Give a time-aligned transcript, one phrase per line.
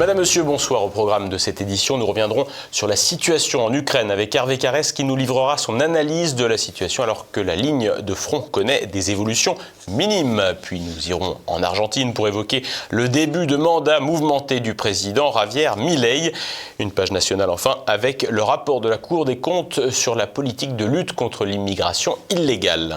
[0.00, 0.82] Madame, Monsieur, bonsoir.
[0.82, 4.92] Au programme de cette édition, nous reviendrons sur la situation en Ukraine avec Hervé Carès
[4.92, 8.86] qui nous livrera son analyse de la situation alors que la ligne de front connaît
[8.86, 9.56] des évolutions
[9.88, 10.42] minimes.
[10.62, 15.72] Puis nous irons en Argentine pour évoquer le début de mandat mouvementé du président Javier
[15.76, 16.32] Milei.
[16.78, 20.76] Une page nationale enfin avec le rapport de la Cour des comptes sur la politique
[20.76, 22.96] de lutte contre l'immigration illégale.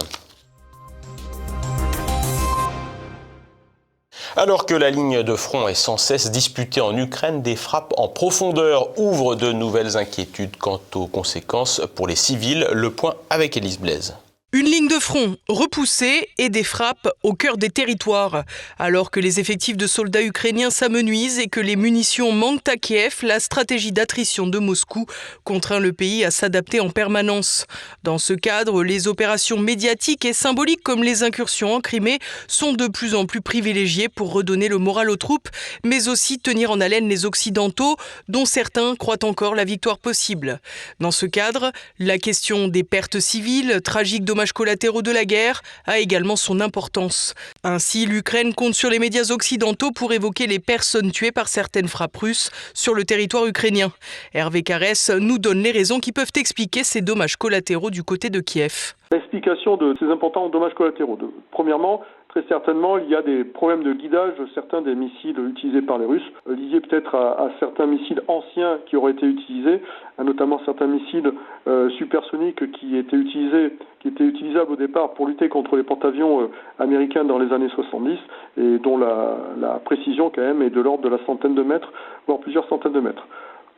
[4.35, 8.07] Alors que la ligne de front est sans cesse disputée en Ukraine, des frappes en
[8.07, 12.67] profondeur ouvrent de nouvelles inquiétudes quant aux conséquences pour les civils.
[12.71, 14.15] Le point avec Élise Blaise.
[14.55, 18.43] Une ligne de front repoussée et des frappes au cœur des territoires.
[18.77, 23.21] Alors que les effectifs de soldats ukrainiens s'amenuisent et que les munitions manquent à Kiev,
[23.23, 25.07] la stratégie d'attrition de Moscou
[25.43, 27.65] contraint le pays à s'adapter en permanence.
[28.03, 32.85] Dans ce cadre, les opérations médiatiques et symboliques comme les incursions en Crimée sont de
[32.85, 35.49] plus en plus privilégiées pour redonner le moral aux troupes,
[35.83, 40.61] mais aussi tenir en haleine les Occidentaux, dont certains croient encore la victoire possible.
[40.99, 45.99] Dans ce cadre, la question des pertes civiles, tragiques dommages collatéraux de la guerre a
[45.99, 47.35] également son importance.
[47.63, 52.17] Ainsi, l'Ukraine compte sur les médias occidentaux pour évoquer les personnes tuées par certaines frappes
[52.17, 53.91] russes sur le territoire ukrainien.
[54.33, 58.39] Hervé Carès nous donne les raisons qui peuvent expliquer ces dommages collatéraux du côté de
[58.39, 58.95] Kiev.
[59.11, 61.19] L'explication de ces importants dommages collatéraux.
[61.51, 62.01] Premièrement,
[62.33, 65.99] Très certainement, il y a des problèmes de guidage de certains des missiles utilisés par
[65.99, 69.83] les Russes, liés peut-être à, certains missiles anciens qui auraient été utilisés,
[70.17, 71.31] notamment certains missiles
[71.67, 76.47] euh, supersoniques qui étaient utilisables au départ pour lutter contre les porte-avions euh,
[76.79, 78.17] américains dans les années 70
[78.57, 81.93] et dont la précision quand même est de l'ordre de la centaine de mètres,
[82.25, 83.27] voire plusieurs centaines de mètres.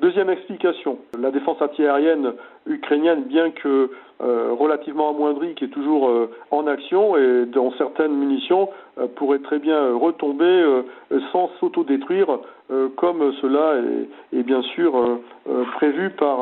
[0.02, 2.34] Deuxième explication, la défense antiaérienne
[2.68, 3.90] ukrainienne, bien que
[4.22, 9.40] euh, relativement amoindrie, qui est toujours euh, en action et dont certaines munitions euh, pourraient
[9.40, 10.66] très bien retomber
[11.32, 12.28] sans s'autodétruire,
[12.96, 13.76] comme cela
[14.34, 15.20] est, bien sûr
[15.76, 16.40] prévu par,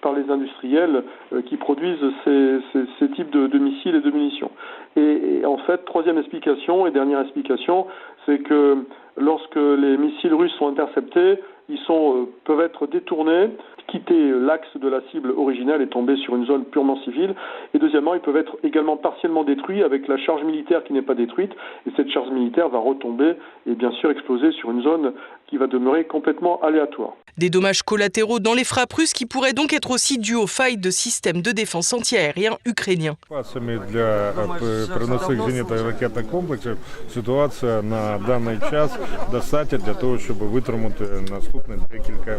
[0.00, 1.04] par les industriels
[1.46, 4.50] qui produisent ces, types de, missiles et de munitions.
[4.96, 7.86] et en fait, troisième explication et dernière explication,
[8.26, 8.78] c'est que
[9.16, 11.38] lorsque les missiles russes sont interceptés,
[11.70, 13.50] ils euh, peuvent être détournés,
[13.86, 17.34] quitter l'axe de la cible originelle et tomber sur une zone purement civile.
[17.74, 21.14] Et deuxièmement, ils peuvent être également partiellement détruits avec la charge militaire qui n'est pas
[21.14, 21.52] détruite.
[21.86, 23.34] Et cette charge militaire va retomber
[23.66, 25.12] et bien sûr exploser sur une zone
[25.46, 27.14] qui va demeurer complètement aléatoire.
[27.38, 30.76] Des dommages collatéraux dans les frappes russes qui pourraient donc être aussi dus aux failles
[30.78, 33.16] de systèmes de défense antiaérien ukrainiens.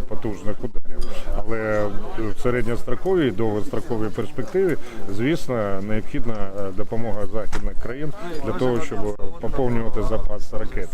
[0.08, 1.12] потужних ударів.
[1.38, 1.86] Але
[2.18, 4.78] в середньостроковій і довгостроковій перспективі,
[5.16, 8.14] звісно, необхідна допомога західних країн
[8.46, 10.90] для того, щоб поповнювати запас ракет.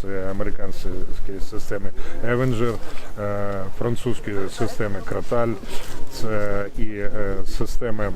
[0.00, 0.88] Це американські
[1.50, 1.90] системи
[2.28, 2.74] Avenger,
[3.78, 5.52] французькі системи Краталь,
[6.12, 7.02] це і
[7.58, 8.12] системи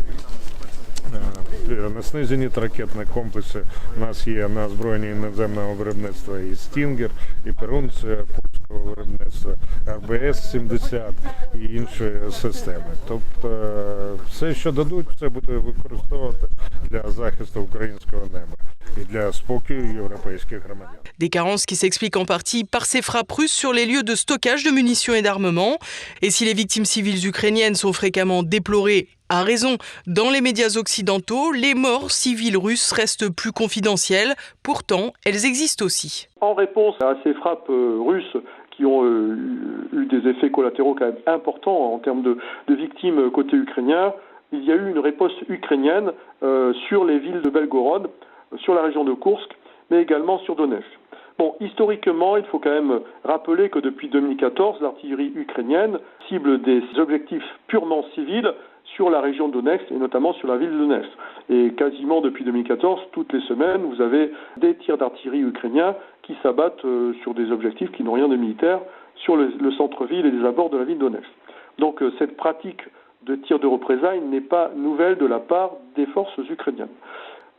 [1.95, 3.61] на знизені ракетні комплекси.
[3.97, 7.11] У нас є на озброєнні іноземного виробництва і Стінгер,
[7.47, 9.53] і Перун, це польського виробництва,
[9.87, 11.13] РБС-70
[11.55, 12.13] і інші
[12.43, 12.93] системи.
[13.09, 16.47] Тобто все, що дадуть, це буде використовувати
[16.91, 18.57] для захисту українського неба.
[21.19, 24.65] Des carences qui s'expliquent en partie par ces frappes russes sur les lieux de stockage
[24.65, 25.77] de munitions et d'armement.
[26.23, 29.77] Et si les victimes civiles ukrainiennes sont fréquemment déplorées à raison
[30.07, 34.35] dans les médias occidentaux, les morts civiles russes restent plus confidentielles.
[34.63, 36.29] Pourtant, elles existent aussi.
[36.41, 38.37] En réponse à ces frappes euh, russes
[38.71, 39.37] qui ont euh,
[39.93, 42.39] eu des effets collatéraux quand même importants en termes de,
[42.69, 44.15] victimes côté ukrainien,
[44.53, 46.13] il y a eu une réponse ukrainienne
[46.43, 48.09] euh, sur les villes de Belgorod
[48.59, 49.51] sur la région de Kursk,
[49.91, 50.87] mais également sur Donetsk.
[51.39, 55.99] Bon, historiquement, il faut quand même rappeler que depuis 2014, l'artillerie ukrainienne
[56.29, 58.55] cible des objectifs purement civils
[58.95, 61.09] sur la région de Donetsk et notamment sur la ville de Donetsk.
[61.51, 66.85] Et quasiment depuis 2014, toutes les semaines, vous avez des tirs d'artillerie ukrainiens qui s'abattent
[66.85, 68.81] euh, sur des objectifs qui n'ont rien de militaire
[69.17, 71.29] sur le, centre-ville et les abords de la ville de Donetsk.
[71.79, 72.83] Donc euh, cette pratique
[73.25, 76.89] de tir de représailles n'est pas nouvelle de la part des forces ukrainiennes.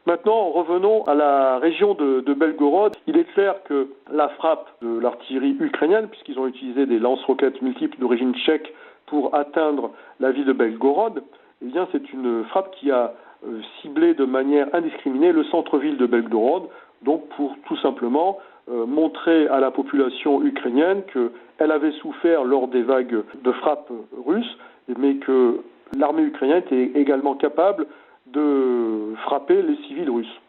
[0.08, 2.96] Maintenant, revenons à la région de, Belgorod.
[3.08, 8.00] Il est clair que la frappe de l'artillerie ukrainienne, puisqu'ils ont utilisé des lance-roquettes multiples
[8.00, 8.74] d'origine tchèque
[9.08, 11.22] pour atteindre la ville de Belgorod,
[11.62, 13.16] eh bien, c'est une frappe qui a
[13.46, 16.70] euh, ciblé de manière indiscriminée le centre-ville de Belgorod,
[17.02, 18.38] donc pour tout simplement
[18.70, 23.92] euh, montrer à la population ukrainienne qu'elle avait souffert lors des vagues de frappes
[24.26, 24.58] russes,
[24.98, 25.60] mais que
[25.98, 27.88] l'armée ukrainienne était également capable
[28.38, 30.40] de frapper les civils russes.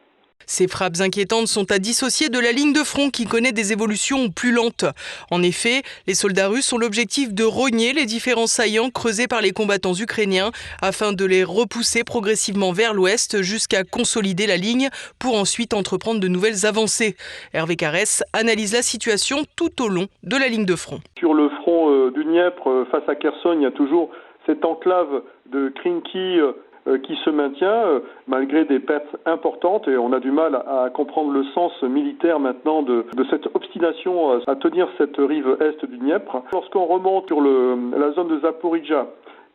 [0.46, 4.30] Ces frappes inquiétantes sont à dissocier de la ligne de front qui connaît des évolutions
[4.30, 4.86] plus lentes.
[5.30, 9.50] En effet, les soldats russes ont l'objectif de rogner les différents saillants creusés par les
[9.50, 10.50] combattants ukrainiens
[10.80, 14.88] afin de les repousser progressivement vers l'ouest jusqu'à consolider la ligne
[15.18, 17.16] pour ensuite entreprendre de nouvelles avancées.
[17.52, 21.00] Hervé Carès analyse la situation tout au long de la ligne de front.
[21.18, 24.10] Sur le front euh, du Dniepr, euh, face à Kherson, il y a toujours
[24.46, 26.52] cette enclave de Krinky euh,
[27.02, 31.44] qui se maintient malgré des pertes importantes et on a du mal à comprendre le
[31.54, 36.42] sens militaire maintenant de, cette obstination à tenir cette rive est du Dniepr.
[36.52, 39.06] Lorsqu'on remonte sur la zone de Zaporizhia,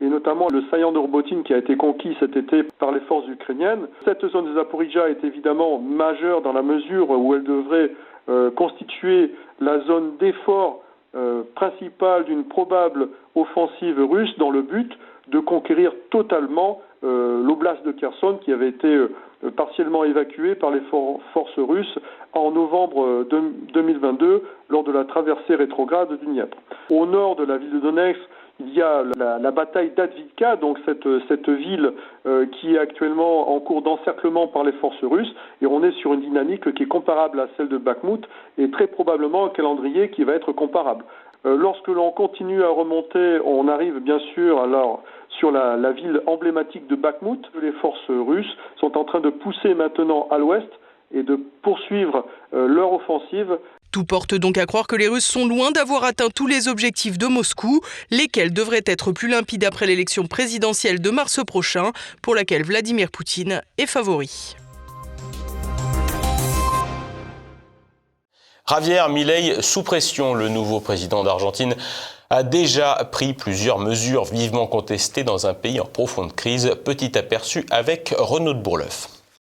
[0.02, 3.28] et notamment le saillant de Robotine qui a été conquis cet été par les forces
[3.28, 3.88] ukrainiennes.
[4.06, 7.92] Cette zone de Zaporizhia est évidemment majeure dans la mesure où elle devrait
[8.30, 10.82] euh, constituer la zone d'effort
[11.16, 14.92] euh, principale d'une probable offensive russe dans le but
[15.30, 19.10] de conquérir totalement euh, l'oblast de Kherson qui avait été euh,
[19.56, 22.00] partiellement évacué par les for forces russes
[22.34, 23.26] en novembre
[23.74, 26.58] 2022 lors de la traversée rétrograde du Dniepr.
[26.90, 28.20] Au nord de la ville de Donetsk,
[28.60, 31.94] il y a la, bataille d'Advika, donc cette, ville
[32.26, 36.14] euh, qui est actuellement en cours d'encerclement par les forces russes, et on est sur
[36.14, 38.24] une dynamique qui est comparable à celle de Bakhmut,
[38.58, 41.04] et très probablement un calendrier qui va être comparable.
[41.46, 45.04] Euh, lorsque l'on continue à remonter, on arrive bien sûr alors
[45.40, 47.42] sur la, la ville emblématique de Bakhmut.
[47.62, 50.70] Les forces russes sont en train de pousser maintenant à l'ouest
[51.14, 53.58] et de poursuivre euh, leur offensive
[53.92, 57.20] tout porte donc à croire que les Russes sont loin d'avoir atteint tous les objectifs
[57.20, 57.80] de Moscou,
[58.10, 61.92] lesquels devraient être plus limpides après l'élection présidentielle de mars prochain,
[62.24, 64.56] pour laquelle Vladimir Poutine est favori.
[68.70, 71.76] Javier Milei sous pression, le nouveau président d'Argentine
[72.30, 76.72] a déjà pris plusieurs mesures vivement contestées dans un pays en profonde crise.
[76.86, 79.10] Petit aperçu avec Renaud de Bourleuf.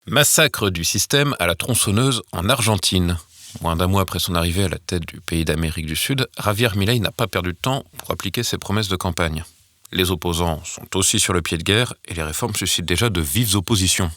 [0.07, 3.17] Massacre du système à la tronçonneuse en Argentine.
[3.61, 6.69] Moins d'un mois après son arrivée à la tête du pays d'Amérique du Sud, Javier
[6.75, 9.43] Milei n'a pas perdu de temps pour appliquer ses promesses de campagne.
[9.91, 13.19] Les opposants sont aussi sur le pied de guerre et les réformes suscitent déjà de
[13.19, 14.09] vives oppositions.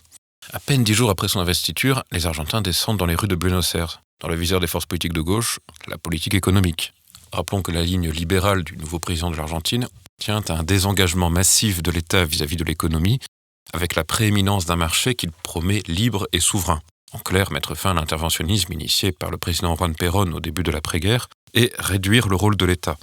[0.53, 3.75] À peine dix jours après son investiture, les Argentins descendent dans les rues de Buenos
[3.75, 5.59] Aires, dans le viseur des forces politiques de gauche,
[5.89, 6.93] la politique économique.
[7.33, 9.89] Rappelons que la ligne libérale du nouveau président de l'Argentine
[10.21, 13.19] tient à un désengagement massif de l'État vis-à-vis de l'économie,
[13.73, 16.81] avec la prééminence d'un marché qu'il promet libre et souverain.
[17.13, 20.71] En clair, mettre fin à l'interventionnisme initié par le président Juan Perón au début de
[20.71, 22.99] l'après-guerre et réduire le rôle de l'État.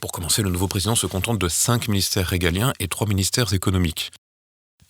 [0.00, 4.10] Pour commencer, le nouveau président se contente de cinq ministères régaliens et trois ministères économiques.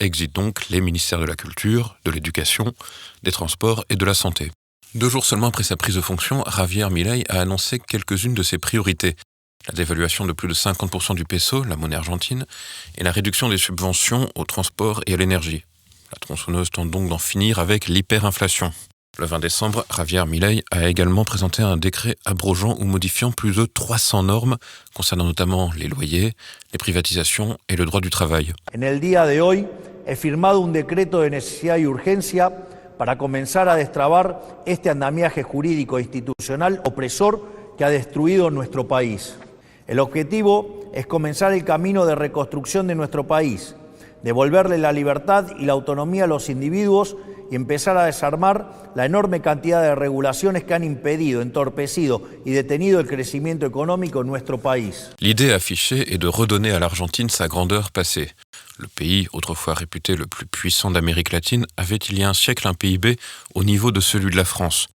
[0.01, 2.75] Exit donc les ministères de la Culture, de l'Éducation,
[3.23, 4.51] des Transports et de la Santé.
[4.95, 8.59] Deux jours seulement après sa prise de fonction, Javier Milei a annoncé quelques-unes de ses
[8.59, 9.17] priorités.
[9.67, 12.47] La dévaluation de plus de 50% du peso, la monnaie argentine,
[12.97, 15.65] et la réduction des subventions au transport et à l'énergie.
[16.13, 18.73] La tronçonneuse tente donc d'en finir avec l'hyperinflation.
[19.19, 23.65] Le 20 décembre, Javier Milei a également présenté un décret abrogeant ou modifiant plus de
[23.65, 24.59] 300 normes
[24.93, 26.35] concernant notamment les loyers,
[26.73, 28.53] les privatisations et le droit du travail.
[30.07, 32.53] He firmado un decreto de necesidad y urgencia
[32.97, 37.43] para comenzar a destrabar este andamiaje jurídico e institucional opresor
[37.77, 39.37] que ha destruido nuestro país.
[39.87, 43.75] El objetivo es comenzar el camino de reconstrucción de nuestro país
[44.27, 47.17] devolverle la libertad y la autonomía a los individuos
[47.49, 52.99] y empezar a desarmar la enorme cantidad de regulaciones que han impedido, entorpecido y detenido
[52.99, 55.11] el crecimiento económico en nuestro país.
[55.21, 58.33] L'idée affichée est de redonner à l'Argentine sa grandeur passée.
[58.79, 62.69] Le pays, autrefois réputé le plus puissant d'Amérique latine, avait il y a un siècle
[62.69, 63.19] un PIB
[63.55, 64.89] au niveau de celui de la France.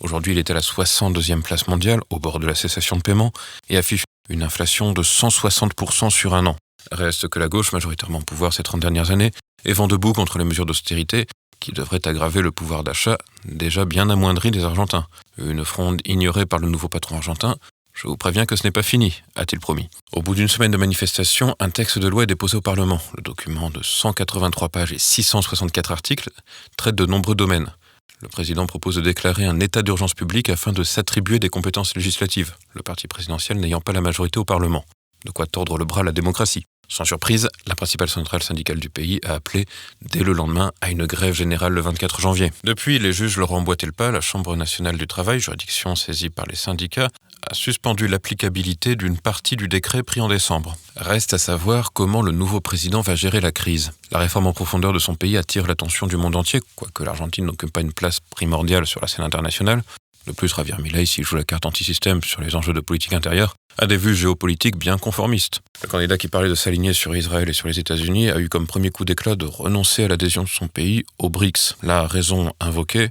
[0.00, 3.32] Aujourd'hui, il est à la 62e place mondiale, au bord de la cessation de paiement,
[3.68, 6.56] et affiche une inflation de 160% sur un an.
[6.90, 9.32] Reste que la gauche, majoritairement au pouvoir ces 30 dernières années,
[9.64, 11.26] est vent debout contre les mesures d'austérité
[11.60, 15.06] qui devraient aggraver le pouvoir d'achat déjà bien amoindri des Argentins.
[15.38, 17.56] Une fronde ignorée par le nouveau patron argentin.
[18.00, 19.88] Je vous préviens que ce n'est pas fini, a-t-il promis.
[20.12, 23.00] Au bout d'une semaine de manifestation, un texte de loi est déposé au Parlement.
[23.16, 26.30] Le document de 183 pages et 664 articles
[26.76, 27.74] traite de nombreux domaines.
[28.22, 32.54] Le président propose de déclarer un état d'urgence publique afin de s'attribuer des compétences législatives,
[32.72, 34.84] le parti présidentiel n'ayant pas la majorité au Parlement.
[35.24, 36.66] De quoi tordre le bras à la démocratie.
[36.86, 39.66] Sans surprise, la principale centrale syndicale du pays a appelé
[40.00, 42.50] dès le lendemain à une grève générale le 24 janvier.
[42.64, 44.10] Depuis, les juges leur ont emboîté le pas.
[44.10, 47.08] La Chambre nationale du travail, juridiction saisie par les syndicats,
[47.52, 50.76] suspendu l'applicabilité d'une partie du décret pris en décembre.
[50.96, 53.92] Reste à savoir comment le nouveau président va gérer la crise.
[54.10, 57.72] La réforme en profondeur de son pays attire l'attention du monde entier, quoique l'Argentine n'occupe
[57.72, 59.82] pas une place primordiale sur la scène internationale.
[60.26, 63.56] De plus, Javier Milei, s'il joue la carte anti-système sur les enjeux de politique intérieure,
[63.78, 65.60] a des vues géopolitiques bien conformistes.
[65.82, 68.66] Le candidat qui parlait de s'aligner sur Israël et sur les États-Unis a eu comme
[68.66, 71.76] premier coup d'éclat de renoncer à l'adhésion de son pays aux BRICS.
[71.82, 73.10] La raison invoquée,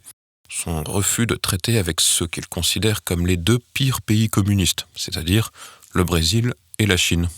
[0.50, 5.52] son refus de traiter avec ceux qu'il considère comme les deux pires pays communistes, c'est-à-dire
[5.94, 7.30] le Brésil et la Chine.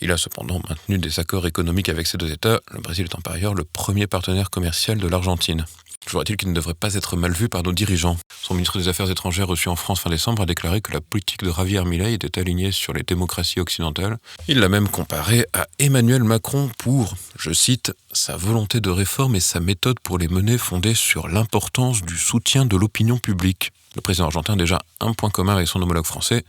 [0.00, 3.34] Il a cependant maintenu des accords économiques avec ces deux États, le Brésil étant par
[3.34, 5.64] ailleurs le premier partenaire commercial de l'Argentine.
[6.08, 8.16] Toujours est-il qu'il ne devrait pas être mal vu par nos dirigeants.
[8.42, 11.42] Son ministre des Affaires étrangères reçu en France fin décembre a déclaré que la politique
[11.42, 14.16] de Javier Milei était alignée sur les démocraties occidentales.
[14.46, 19.40] Il l'a même comparé à Emmanuel Macron pour, je cite, sa volonté de réforme et
[19.40, 23.72] sa méthode pour les mener fondée sur l'importance du soutien de l'opinion publique.
[23.94, 26.44] Le président argentin a déjà un point commun avec son homologue français,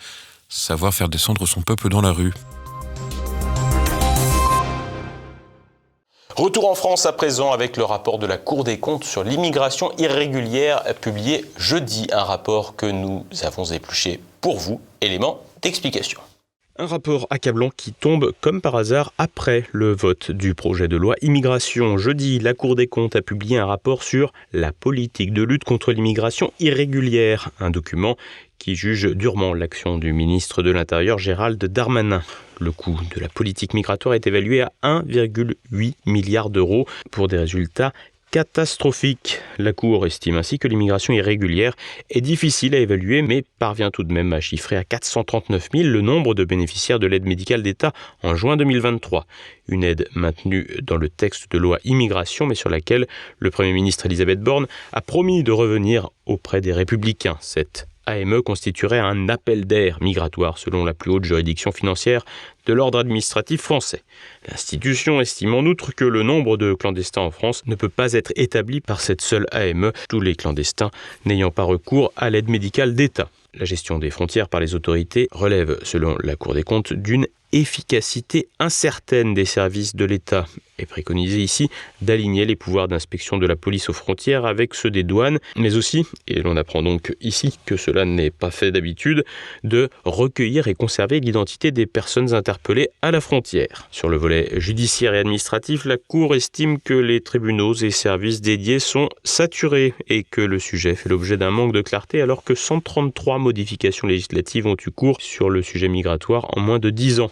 [0.48, 2.34] savoir faire descendre son peuple dans la rue.
[6.40, 9.92] Retour en France à présent avec le rapport de la Cour des comptes sur l'immigration
[9.98, 12.08] irrégulière publié jeudi.
[12.14, 14.80] Un rapport que nous avons épluché pour vous.
[15.02, 16.22] Élément d'explication.
[16.78, 21.16] Un rapport accablant qui tombe comme par hasard après le vote du projet de loi
[21.22, 21.98] immigration.
[21.98, 25.92] Jeudi, la Cour des comptes a publié un rapport sur la politique de lutte contre
[25.92, 28.16] l'immigration irrégulière, un document
[28.60, 32.22] qui juge durement l'action du ministre de l'Intérieur Gérald Darmanin.
[32.60, 37.94] Le coût de la politique migratoire est évalué à 1,8 milliard d'euros pour des résultats
[38.32, 39.40] catastrophiques.
[39.58, 41.74] La Cour estime ainsi que l'immigration irrégulière
[42.10, 46.02] est difficile à évaluer, mais parvient tout de même à chiffrer à 439 000 le
[46.02, 49.26] nombre de bénéficiaires de l'aide médicale d'État en juin 2023.
[49.68, 53.08] Une aide maintenue dans le texte de loi immigration, mais sur laquelle
[53.40, 57.38] le Premier ministre Elisabeth Borne a promis de revenir auprès des républicains.
[57.40, 62.26] Cette AME constituerait un appel d'air migratoire selon la plus haute juridiction financière
[62.66, 64.04] de l'ordre administratif français.
[64.48, 68.32] L'institution estime en outre que le nombre de clandestins en France ne peut pas être
[68.36, 70.92] établi par cette seule AME, tous les clandestins
[71.26, 73.30] n'ayant pas recours à l'aide médicale d'État.
[73.54, 78.50] La gestion des frontières par les autorités relève, selon la Cour des comptes, d'une efficacité
[78.60, 80.46] incertaine des services de l'État
[80.78, 81.70] est préconisé ici
[82.02, 86.06] d'aligner les pouvoirs d'inspection de la police aux frontières avec ceux des douanes, mais aussi,
[86.28, 89.26] et l'on apprend donc ici que cela n'est pas fait d'habitude,
[89.64, 93.88] de recueillir et conserver l'identité des personnes interpellées à la frontière.
[93.92, 98.80] Sur le volet judiciaire et administratif, la Cour estime que les tribunaux et services dédiés
[98.80, 103.38] sont saturés et que le sujet fait l'objet d'un manque de clarté alors que 133
[103.38, 107.32] modifications législatives ont eu cours sur le sujet migratoire en moins de 10 ans.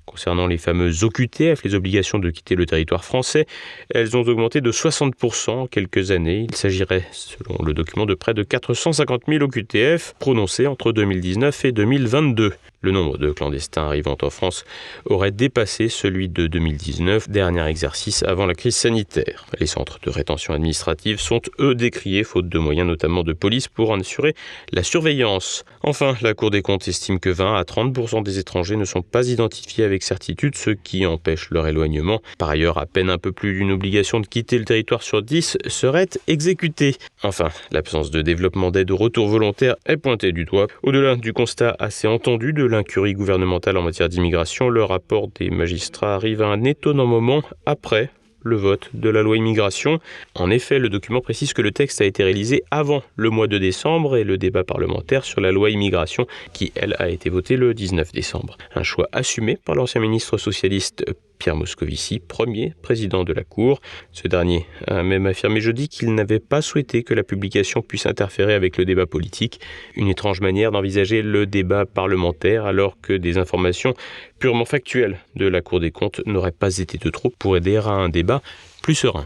[0.11, 3.45] Concernant les fameuses OQTF, les obligations de quitter le territoire français,
[3.89, 6.47] elles ont augmenté de 60% en quelques années.
[6.49, 11.71] Il s'agirait, selon le document, de près de 450 000 OQTF prononcées entre 2019 et
[11.71, 12.51] 2022.
[12.83, 14.65] Le nombre de clandestins arrivant en France
[15.05, 19.45] aurait dépassé celui de 2019, dernier exercice avant la crise sanitaire.
[19.59, 23.91] Les centres de rétention administrative sont, eux, décriés, faute de moyens notamment de police pour
[23.91, 24.33] en assurer
[24.71, 25.63] la surveillance.
[25.83, 29.27] Enfin, la Cour des comptes estime que 20 à 30% des étrangers ne sont pas
[29.27, 32.21] identifiés avec certitude, ce qui empêche leur éloignement.
[32.37, 35.57] Par ailleurs, à peine un peu plus d'une obligation de quitter le territoire sur 10
[35.67, 36.95] serait exécutée.
[37.23, 40.67] Enfin, l'absence de développement d'aide au retour volontaire est pointée du doigt.
[40.83, 46.15] Au-delà du constat assez entendu de l'incurie gouvernementale en matière d'immigration, le rapport des magistrats
[46.15, 48.09] arrive à un étonnant moment après
[48.43, 49.99] le vote de la loi immigration.
[50.35, 53.57] En effet, le document précise que le texte a été réalisé avant le mois de
[53.57, 57.73] décembre et le débat parlementaire sur la loi immigration qui, elle, a été votée le
[57.73, 58.57] 19 décembre.
[58.75, 61.05] Un choix assumé par l'ancien ministre socialiste
[61.41, 63.81] Pierre Moscovici, premier président de la Cour.
[64.11, 68.53] Ce dernier a même affirmé jeudi qu'il n'avait pas souhaité que la publication puisse interférer
[68.53, 69.59] avec le débat politique,
[69.95, 73.95] une étrange manière d'envisager le débat parlementaire alors que des informations
[74.37, 77.89] purement factuelles de la Cour des comptes n'auraient pas été de trop pour aider à
[77.89, 78.43] un débat
[78.83, 79.25] plus serein.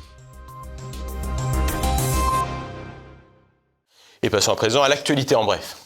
[4.23, 5.84] Et passons à présent à l'actualité en bref.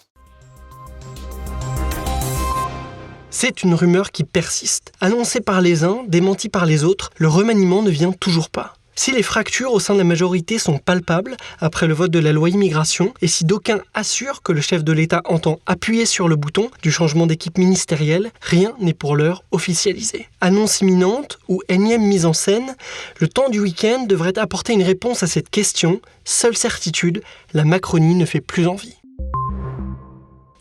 [3.42, 4.92] C'est une rumeur qui persiste.
[5.00, 8.74] Annoncée par les uns, démentie par les autres, le remaniement ne vient toujours pas.
[8.96, 12.34] Si les fractures au sein de la majorité sont palpables après le vote de la
[12.34, 16.36] loi immigration, et si d'aucuns assurent que le chef de l'État entend appuyer sur le
[16.36, 20.28] bouton du changement d'équipe ministérielle, rien n'est pour l'heure officialisé.
[20.42, 22.76] Annonce imminente ou énième mise en scène,
[23.20, 26.02] le temps du week-end devrait apporter une réponse à cette question.
[26.26, 27.22] Seule certitude,
[27.54, 28.99] la Macronie ne fait plus envie.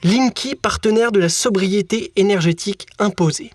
[0.05, 3.50] Linky, partenaire de la sobriété énergétique imposée.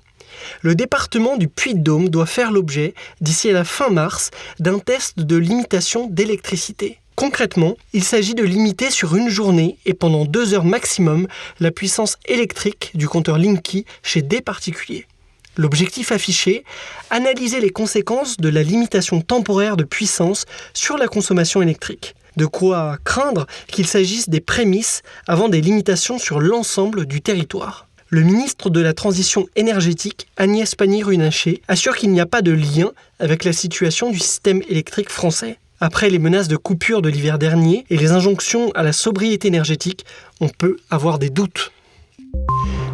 [0.61, 5.37] Le département du Puy-de-Dôme doit faire l'objet, d'ici à la fin mars, d'un test de
[5.37, 6.99] limitation d'électricité.
[7.15, 11.27] Concrètement, il s'agit de limiter sur une journée et pendant deux heures maximum
[11.61, 15.07] la puissance électrique du compteur Linky chez des particuliers.
[15.55, 16.65] L'objectif affiché,
[17.09, 22.15] analyser les conséquences de la limitation temporaire de puissance sur la consommation électrique.
[22.37, 27.87] De quoi craindre qu'il s'agisse des prémices avant des limitations sur l'ensemble du territoire.
[28.09, 32.91] Le ministre de la Transition énergétique, Agnès Pannier-Runacher, assure qu'il n'y a pas de lien
[33.19, 35.57] avec la situation du système électrique français.
[35.79, 40.05] Après les menaces de coupure de l'hiver dernier et les injonctions à la sobriété énergétique,
[40.39, 41.71] on peut avoir des doutes.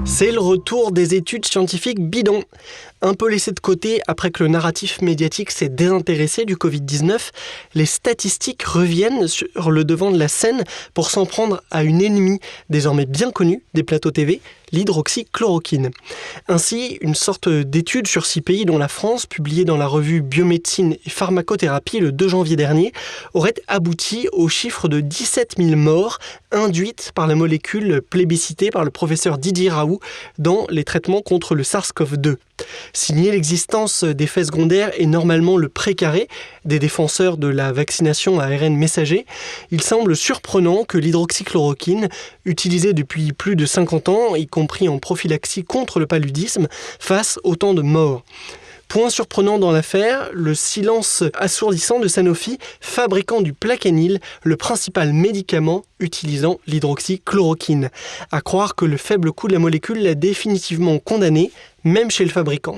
[0.06, 2.44] C'est le retour des études scientifiques bidons.
[3.01, 7.29] Un peu laissé de côté après que le narratif médiatique s'est désintéressé du Covid-19,
[7.74, 12.39] les statistiques reviennent sur le devant de la scène pour s'en prendre à une ennemie
[12.70, 14.41] désormais bien connue des plateaux TV,
[14.74, 15.91] l'hydroxychloroquine.
[16.50, 20.98] Ainsi, une sorte d'étude sur six pays, dont la France, publiée dans la revue Biomédecine
[21.06, 22.91] et Pharmacothérapie le 2 janvier dernier,
[23.34, 26.20] aurait abouti au chiffre de 17 000 morts
[26.51, 29.88] induites par la molécule plébiscitée par le professeur Didier Raoult
[30.38, 32.36] dans les traitements contre le SARS-CoV-2.
[32.93, 36.27] Signer l'existence d'effets secondaires et normalement le précaré
[36.65, 39.25] des défenseurs de la vaccination à ARN messager,
[39.72, 42.10] il semble surprenant que l'hydroxychloroquine,
[42.46, 46.67] utilisée depuis plus de 50 ans, y compris en prophylaxie contre le paludisme,
[47.00, 48.24] fasse autant de morts.
[48.89, 55.84] Point surprenant dans l'affaire, le silence assourdissant de Sanofi, fabricant du placanil, le principal médicament
[56.00, 57.89] utilisant l'hydroxychloroquine.
[58.32, 61.51] À croire que le faible coût de la molécule l'a définitivement condamné,
[61.84, 62.77] même chez le fabricant.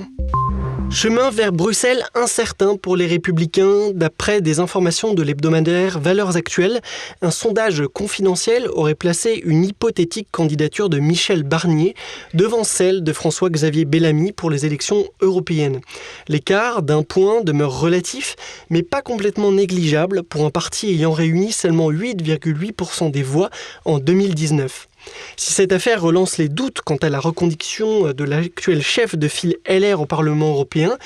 [0.94, 3.92] Chemin vers Bruxelles incertain pour les républicains.
[3.94, 6.82] D'après des informations de l'hebdomadaire Valeurs Actuelles,
[7.22, 11.94] un sondage confidentiel aurait placé une hypothétique candidature de Michel Barnier
[12.34, 15.80] devant celle de François-Xavier Bellamy pour les élections européennes.
[16.28, 18.36] L'écart d'un point demeure relatif,
[18.68, 23.50] mais pas complètement négligeable pour un parti ayant réuni seulement 8,8% des voix
[23.84, 24.88] en 2019.
[25.36, 29.56] Si cette affaire relance les doutes quant à la reconduction de l'actuel chef de file
[29.68, 30.96] LR au Parlement européen,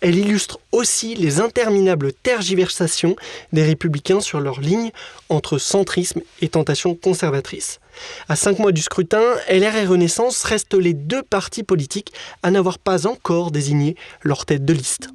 [0.00, 3.16] elle illustre aussi les interminables tergiversations
[3.52, 4.90] des républicains sur leur ligne
[5.28, 7.80] entre centrisme et tentation conservatrice.
[8.28, 12.78] À cinq mois du scrutin, LR et Renaissance restent les deux partis politiques à n'avoir
[12.78, 15.10] pas encore désigné leur tête de liste.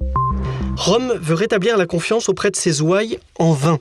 [0.80, 3.80] Rome veut rétablir la confiance auprès de ses ouailles en vain.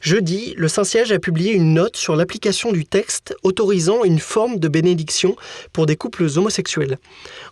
[0.00, 4.68] Jeudi, le Saint-Siège a publié une note sur l'application du texte autorisant une forme de
[4.68, 5.34] bénédiction
[5.72, 6.98] pour des couples homosexuels.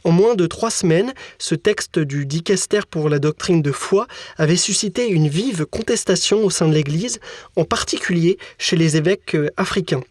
[0.05, 4.55] En moins de trois semaines, ce texte du dicaster pour la doctrine de foi avait
[4.55, 7.18] suscité une vive contestation au sein de l'Église,
[7.57, 10.05] en particulier chez les évêques africains.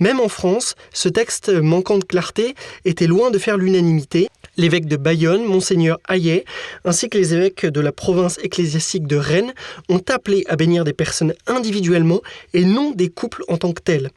[0.00, 4.96] Même en France, ce texte manquant de clarté était loin de faire l'unanimité l'évêque de
[4.96, 6.44] Bayonne, monseigneur Hayet,
[6.84, 9.54] ainsi que les évêques de la province ecclésiastique de Rennes
[9.88, 12.20] ont appelé à bénir des personnes individuellement
[12.52, 14.10] et non des couples en tant que tels.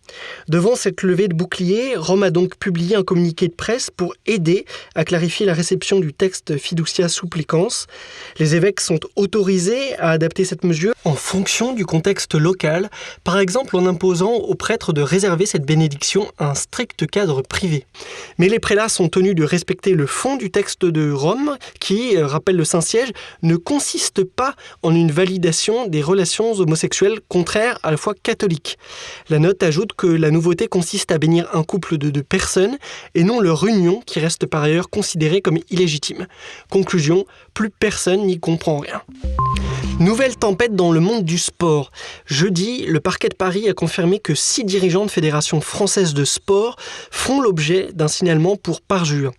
[0.49, 4.65] Devant cette levée de bouclier, Rome a donc publié un communiqué de presse pour aider
[4.95, 7.86] à clarifier la réception du texte Fiducia Supplicans.
[8.39, 12.89] Les évêques sont autorisés à adapter cette mesure en fonction du contexte local,
[13.23, 17.86] par exemple en imposant aux prêtres de réserver cette bénédiction à un strict cadre privé.
[18.39, 22.28] Mais les prélats sont tenus de respecter le fond du texte de Rome, qui, euh,
[22.28, 27.98] rappelle le Saint-Siège, ne consiste pas en une validation des relations homosexuelles contraires à la
[27.98, 28.78] foi catholique.
[29.30, 32.78] La note ajoute que la nouveauté consiste à bénir un couple de deux personnes
[33.15, 36.28] et non leur union qui reste par ailleurs considérée comme illégitime.
[36.70, 39.02] Conclusion, plus personne n'y comprend rien.
[40.02, 41.92] Nouvelle tempête dans le monde du sport.
[42.26, 46.76] Jeudi, le parquet de Paris a confirmé que six dirigeants de fédérations françaises de sport
[47.12, 49.32] font l'objet d'un signalement pour parjure.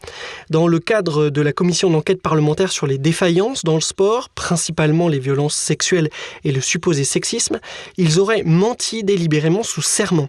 [0.51, 5.09] Dans le cadre de la commission d'enquête parlementaire sur les défaillances dans le sport, principalement
[5.09, 6.11] les violences sexuelles
[6.45, 7.59] et le supposé sexisme,
[7.97, 10.29] ils auraient menti délibérément sous serment.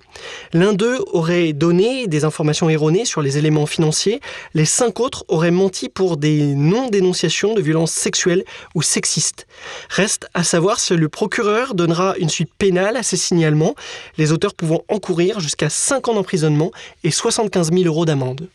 [0.52, 4.20] L'un d'eux aurait donné des informations erronées sur les éléments financiers,
[4.56, 8.44] les cinq autres auraient menti pour des non-dénonciations de violences sexuelles
[8.74, 9.46] ou sexistes.
[9.90, 13.76] Reste à savoir si le procureur donnera une suite pénale à ces signalements,
[14.18, 16.72] les auteurs pouvant encourir jusqu'à 5 ans d'emprisonnement
[17.04, 18.48] et 75 000 euros d'amende.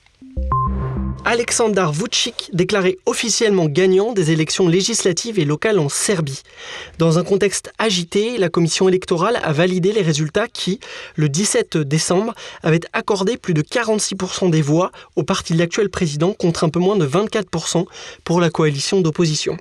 [1.24, 6.42] Aleksandar Vucic déclaré officiellement gagnant des élections législatives et locales en Serbie.
[6.98, 10.80] Dans un contexte agité, la commission électorale a validé les résultats qui,
[11.16, 16.32] le 17 décembre, avaient accordé plus de 46% des voix au parti de l'actuel président
[16.32, 17.84] contre un peu moins de 24%
[18.24, 19.58] pour la coalition d'opposition.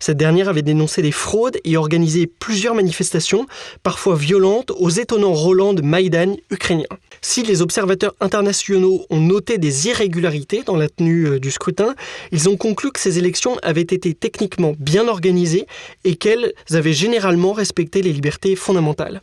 [0.00, 3.46] Cette dernière avait dénoncé des fraudes et organisé plusieurs manifestations,
[3.82, 6.86] parfois violentes, aux étonnants Roland de Maïdan ukrainien.
[7.20, 11.94] Si les observateurs internationaux ont noté des irrégularités dans la tenue euh, du scrutin,
[12.32, 15.66] ils ont conclu que ces élections avaient été techniquement bien organisées
[16.04, 19.22] et qu'elles avaient généralement respecté les libertés fondamentales.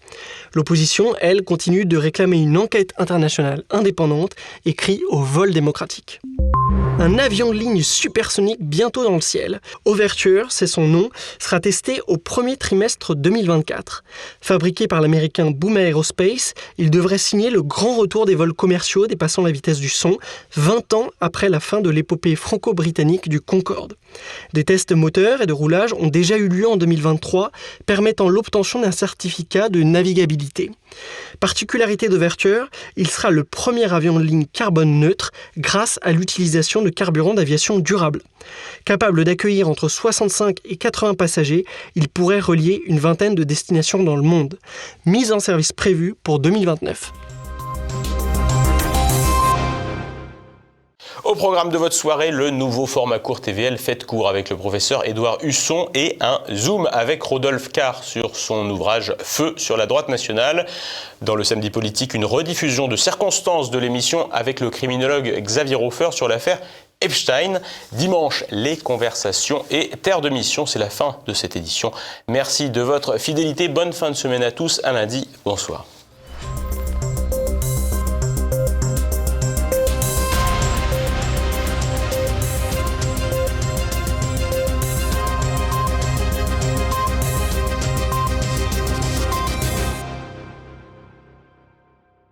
[0.54, 4.34] L'opposition, elle, continue de réclamer une enquête internationale indépendante
[4.66, 6.22] et crie au vol démocratique.
[7.00, 9.62] Un avion ligne supersonique bientôt dans le ciel.
[10.50, 14.04] C'est son nom, sera testé au premier trimestre 2024.
[14.42, 19.42] Fabriqué par l'américain Boom Aerospace, il devrait signer le grand retour des vols commerciaux dépassant
[19.42, 20.18] la vitesse du son,
[20.56, 23.96] 20 ans après la fin de l'épopée franco-britannique du Concorde.
[24.54, 27.52] Des tests moteurs et de roulage ont déjà eu lieu en 2023,
[27.86, 30.72] permettant l'obtention d'un certificat de navigabilité.
[31.40, 36.90] Particularité d'Overture, il sera le premier avion de ligne carbone neutre grâce à l'utilisation de
[36.90, 38.22] carburant d'aviation durable.
[38.86, 44.16] Capable d'accueillir entre 65 et 80 passagers, il pourrait relier une vingtaine de destinations dans
[44.16, 44.60] le monde.
[45.06, 47.29] Mise en service prévue pour 2029.
[51.26, 55.06] Au programme de votre soirée, le nouveau format court TVL Faites court avec le professeur
[55.06, 60.08] Édouard Husson et un zoom avec Rodolphe Carr sur son ouvrage Feu sur la droite
[60.08, 60.66] nationale.
[61.22, 66.12] Dans le samedi politique, une rediffusion de circonstances de l'émission avec le criminologue Xavier Hofer
[66.12, 66.60] sur l'affaire
[67.02, 67.60] Epstein.
[67.92, 70.66] Dimanche, les conversations et Terre de Mission.
[70.66, 71.92] C'est la fin de cette édition.
[72.30, 73.68] Merci de votre fidélité.
[73.68, 74.80] Bonne fin de semaine à tous.
[74.86, 75.28] À lundi.
[75.44, 75.86] Bonsoir.